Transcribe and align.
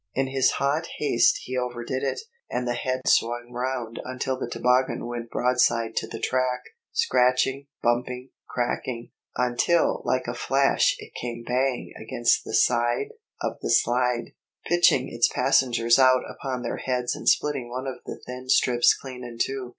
In 0.15 0.25
his 0.29 0.53
hot 0.53 0.87
haste 0.97 1.37
he 1.43 1.55
overdid 1.55 2.01
it, 2.01 2.21
and 2.49 2.67
the 2.67 2.73
head 2.73 3.01
swung 3.07 3.51
round 3.51 3.99
until 4.03 4.35
the 4.35 4.49
toboggan 4.49 5.05
went 5.05 5.29
broadside 5.29 5.95
to 5.97 6.07
the 6.07 6.17
track, 6.17 6.61
scratching, 6.91 7.67
bumping, 7.83 8.31
cracking, 8.49 9.11
until 9.37 10.01
like 10.03 10.25
a 10.25 10.33
flash 10.33 10.95
it 10.97 11.13
came 11.13 11.43
bang 11.45 11.93
against 12.01 12.43
the 12.43 12.55
side 12.55 13.09
of 13.43 13.59
the 13.61 13.69
slide, 13.69 14.31
pitching 14.65 15.07
its 15.07 15.27
passengers 15.27 15.99
out 15.99 16.23
upon 16.27 16.63
their 16.63 16.77
heads 16.77 17.13
and 17.15 17.29
splitting 17.29 17.69
one 17.69 17.85
of 17.85 18.03
the 18.07 18.19
thin 18.25 18.49
strips 18.49 18.95
clean 18.95 19.23
in 19.23 19.37
two. 19.39 19.69